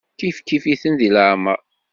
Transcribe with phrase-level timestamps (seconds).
[0.19, 1.59] Kifkif-itent di leɛmeṛ.